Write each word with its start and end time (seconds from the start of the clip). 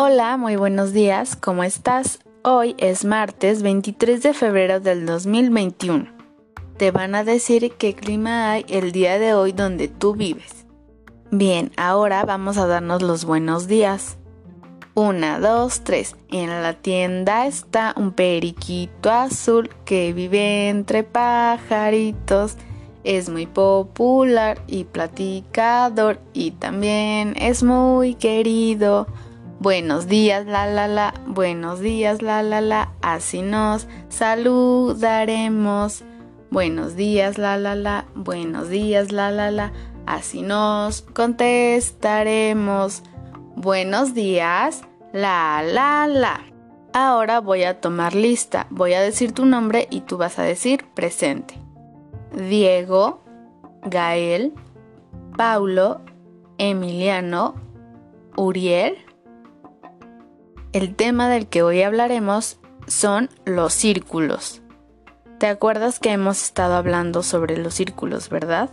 Hola, 0.00 0.36
muy 0.36 0.54
buenos 0.54 0.92
días, 0.92 1.34
¿cómo 1.34 1.64
estás? 1.64 2.20
Hoy 2.44 2.76
es 2.78 3.04
martes 3.04 3.62
23 3.62 4.22
de 4.22 4.32
febrero 4.32 4.78
del 4.78 5.06
2021. 5.06 6.06
Te 6.76 6.92
van 6.92 7.16
a 7.16 7.24
decir 7.24 7.72
qué 7.76 7.96
clima 7.96 8.52
hay 8.52 8.64
el 8.68 8.92
día 8.92 9.18
de 9.18 9.34
hoy 9.34 9.50
donde 9.50 9.88
tú 9.88 10.14
vives. 10.14 10.66
Bien, 11.32 11.72
ahora 11.76 12.24
vamos 12.24 12.58
a 12.58 12.68
darnos 12.68 13.02
los 13.02 13.24
buenos 13.24 13.66
días. 13.66 14.18
Una, 14.94 15.40
dos, 15.40 15.80
tres. 15.80 16.14
En 16.28 16.50
la 16.50 16.74
tienda 16.74 17.48
está 17.48 17.92
un 17.96 18.12
periquito 18.12 19.10
azul 19.10 19.68
que 19.84 20.12
vive 20.12 20.68
entre 20.68 21.02
pajaritos. 21.02 22.56
Es 23.02 23.28
muy 23.28 23.46
popular 23.46 24.62
y 24.68 24.84
platicador 24.84 26.20
y 26.34 26.52
también 26.52 27.34
es 27.36 27.64
muy 27.64 28.14
querido. 28.14 29.08
Buenos 29.60 30.06
días, 30.06 30.46
la 30.46 30.68
la 30.68 30.86
la, 30.86 31.14
buenos 31.26 31.80
días, 31.80 32.22
la 32.22 32.44
la 32.44 32.60
la, 32.60 32.92
así 33.02 33.42
nos 33.42 33.88
saludaremos. 34.08 36.04
Buenos 36.48 36.94
días, 36.94 37.38
la 37.38 37.56
la 37.56 37.74
la, 37.74 38.04
buenos 38.14 38.68
días, 38.68 39.10
la 39.10 39.32
la 39.32 39.50
la, 39.50 39.72
así 40.06 40.42
nos 40.42 41.02
contestaremos. 41.02 43.02
Buenos 43.56 44.14
días, 44.14 44.82
la 45.12 45.64
la 45.64 46.06
la. 46.06 46.40
Ahora 46.92 47.40
voy 47.40 47.64
a 47.64 47.80
tomar 47.80 48.14
lista, 48.14 48.68
voy 48.70 48.92
a 48.92 49.00
decir 49.00 49.32
tu 49.32 49.44
nombre 49.44 49.88
y 49.90 50.02
tú 50.02 50.18
vas 50.18 50.38
a 50.38 50.44
decir 50.44 50.84
presente. 50.94 51.58
Diego, 52.32 53.24
Gael, 53.82 54.54
Paulo, 55.36 56.00
Emiliano, 56.58 57.56
Uriel, 58.36 59.07
el 60.72 60.94
tema 60.94 61.28
del 61.28 61.46
que 61.46 61.62
hoy 61.62 61.82
hablaremos 61.82 62.58
son 62.86 63.30
los 63.44 63.72
círculos. 63.72 64.62
¿Te 65.38 65.46
acuerdas 65.46 65.98
que 65.98 66.12
hemos 66.12 66.42
estado 66.42 66.74
hablando 66.74 67.22
sobre 67.22 67.56
los 67.56 67.74
círculos, 67.74 68.28
verdad? 68.28 68.70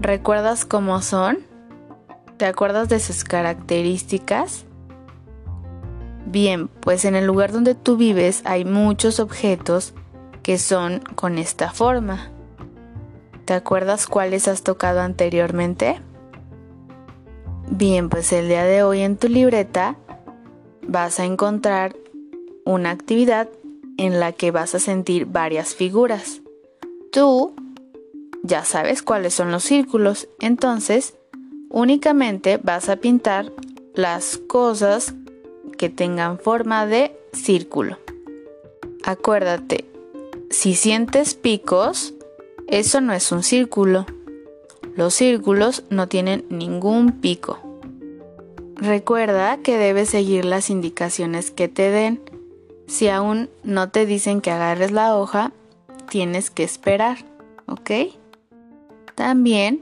¿Recuerdas 0.00 0.64
cómo 0.64 1.00
son? 1.00 1.38
¿Te 2.36 2.46
acuerdas 2.46 2.88
de 2.88 3.00
sus 3.00 3.24
características? 3.24 4.66
Bien, 6.26 6.68
pues 6.68 7.04
en 7.04 7.14
el 7.16 7.26
lugar 7.26 7.52
donde 7.52 7.74
tú 7.74 7.96
vives 7.96 8.42
hay 8.44 8.64
muchos 8.64 9.20
objetos 9.20 9.94
que 10.42 10.58
son 10.58 11.00
con 11.14 11.38
esta 11.38 11.70
forma. 11.70 12.30
¿Te 13.46 13.54
acuerdas 13.54 14.06
cuáles 14.06 14.48
has 14.48 14.62
tocado 14.62 15.00
anteriormente? 15.00 16.00
Bien, 17.68 18.08
pues 18.08 18.32
el 18.32 18.48
día 18.48 18.64
de 18.64 18.82
hoy 18.82 19.00
en 19.00 19.16
tu 19.16 19.28
libreta 19.28 19.96
vas 20.86 21.20
a 21.20 21.24
encontrar 21.24 21.96
una 22.64 22.90
actividad 22.90 23.48
en 23.96 24.20
la 24.20 24.32
que 24.32 24.50
vas 24.50 24.74
a 24.74 24.80
sentir 24.80 25.26
varias 25.26 25.74
figuras. 25.74 26.40
Tú 27.12 27.54
ya 28.42 28.64
sabes 28.64 29.02
cuáles 29.02 29.34
son 29.34 29.50
los 29.50 29.64
círculos, 29.64 30.28
entonces 30.40 31.14
únicamente 31.70 32.58
vas 32.62 32.88
a 32.88 32.96
pintar 32.96 33.52
las 33.94 34.38
cosas 34.38 35.14
que 35.78 35.88
tengan 35.88 36.38
forma 36.38 36.86
de 36.86 37.16
círculo. 37.32 37.98
Acuérdate, 39.04 39.84
si 40.50 40.74
sientes 40.74 41.34
picos, 41.34 42.14
eso 42.68 43.00
no 43.00 43.12
es 43.12 43.32
un 43.32 43.42
círculo. 43.42 44.06
Los 44.96 45.14
círculos 45.14 45.84
no 45.90 46.08
tienen 46.08 46.44
ningún 46.48 47.20
pico. 47.20 47.58
Recuerda 48.76 49.58
que 49.58 49.78
debes 49.78 50.10
seguir 50.10 50.44
las 50.44 50.68
indicaciones 50.68 51.50
que 51.50 51.68
te 51.68 51.90
den. 51.90 52.20
Si 52.86 53.08
aún 53.08 53.48
no 53.62 53.90
te 53.90 54.04
dicen 54.04 54.40
que 54.40 54.50
agarres 54.50 54.90
la 54.90 55.16
hoja, 55.16 55.52
tienes 56.10 56.50
que 56.50 56.64
esperar, 56.64 57.18
¿ok? 57.66 57.90
También, 59.14 59.80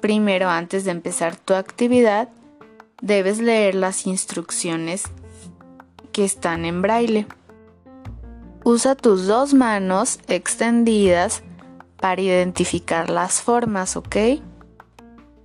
primero 0.00 0.48
antes 0.48 0.84
de 0.84 0.90
empezar 0.90 1.36
tu 1.36 1.54
actividad, 1.54 2.28
debes 3.00 3.38
leer 3.38 3.74
las 3.74 4.06
instrucciones 4.06 5.04
que 6.12 6.24
están 6.24 6.64
en 6.64 6.82
braille. 6.82 7.26
Usa 8.62 8.94
tus 8.94 9.26
dos 9.26 9.54
manos 9.54 10.18
extendidas 10.28 11.42
para 11.98 12.20
identificar 12.20 13.10
las 13.10 13.40
formas, 13.40 13.96
¿ok? 13.96 14.16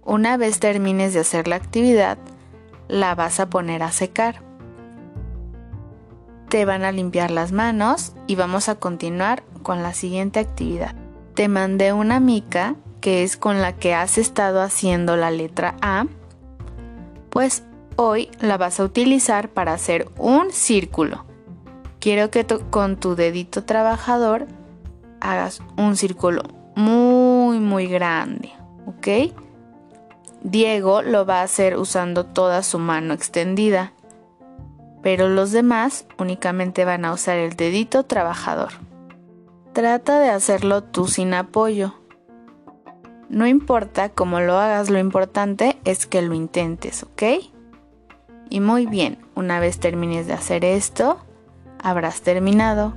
Una 0.03 0.38
vez 0.38 0.59
termines 0.59 1.13
de 1.13 1.19
hacer 1.19 1.47
la 1.47 1.56
actividad, 1.56 2.17
la 2.91 3.16
vas 3.16 3.40
a 3.40 3.50
poner 3.50 3.81
a 3.81 3.91
secar. 3.91 4.44
Te 6.50 6.66
van 6.66 6.84
a 6.84 6.91
limpiar 6.91 7.31
las 7.31 7.53
manos 7.53 8.13
y 8.28 8.35
vamos 8.35 8.68
a 8.68 8.75
continuar 8.75 9.44
con 9.63 9.81
la 9.81 9.94
siguiente 9.94 10.40
actividad. 10.40 10.94
Te 11.34 11.47
mandé 11.47 11.94
una 11.94 12.19
mica 12.19 12.75
que 13.00 13.24
es 13.24 13.38
con 13.38 13.62
la 13.62 13.74
que 13.74 13.96
has 13.96 14.18
estado 14.18 14.62
haciendo 14.62 15.16
la 15.16 15.31
letra 15.31 15.75
A. 15.81 16.06
Pues 17.29 17.63
hoy 17.96 18.29
la 18.41 18.57
vas 18.57 18.81
a 18.81 18.84
utilizar 18.84 19.47
para 19.50 19.73
hacer 19.73 20.09
un 20.18 20.52
círculo. 20.52 21.25
Quiero 22.00 22.29
que 22.29 22.46
con 22.69 22.97
tu 22.97 23.16
dedito 23.16 23.63
trabajador 23.63 24.47
hagas 25.22 25.62
un 25.78 25.96
círculo 25.96 26.44
muy 26.75 27.59
muy 27.59 27.88
grande, 27.88 28.52
¿ok? 28.85 29.34
Diego 30.44 31.03
lo 31.03 31.25
va 31.25 31.41
a 31.41 31.44
hacer 31.44 31.78
usando 31.78 32.25
toda 32.25 32.63
su 32.63 32.79
mano 32.79 33.13
extendida, 33.13 33.94
pero 35.03 35.29
los 35.29 35.52
demás 35.52 36.06
únicamente 36.18 36.84
van 36.84 37.06
a 37.06 37.13
usar 37.13 37.38
el 37.38 37.56
dedito 37.56 38.03
trabajador. 38.03 38.72
Trata 39.74 40.19
de 40.19 40.29
hacerlo 40.29 40.84
tú 40.84 41.07
sin 41.07 41.34
apoyo. 41.34 41.96
No 43.29 43.47
importa 43.47 44.09
cómo 44.09 44.41
lo 44.41 44.57
hagas, 44.57 44.90
lo 44.90 45.00
importante 45.00 45.78
es 45.85 46.06
que 46.06 46.22
lo 46.22 46.34
intentes, 46.34 47.03
¿ok? 47.03 47.23
Y 48.50 48.59
muy 48.59 48.85
bien, 48.85 49.19
una 49.35 49.59
vez 49.59 49.79
termines 49.79 50.28
de 50.28 50.34
hacer 50.34 50.66
esto, 50.66 51.19
habrás 51.81 52.22
terminado, 52.22 52.94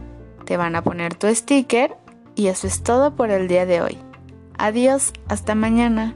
te 0.46 0.56
van 0.56 0.74
a 0.74 0.82
poner 0.82 1.14
tu 1.14 1.32
sticker 1.32 1.96
y 2.34 2.48
eso 2.48 2.66
es 2.66 2.82
todo 2.82 3.14
por 3.14 3.30
el 3.30 3.46
día 3.46 3.66
de 3.66 3.80
hoy. 3.80 3.98
Adiós, 4.58 5.12
hasta 5.28 5.54
mañana. 5.54 6.14